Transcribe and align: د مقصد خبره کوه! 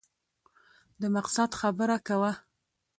د 1.01 1.03
مقصد 1.15 1.49
خبره 1.61 1.97
کوه! 2.07 2.31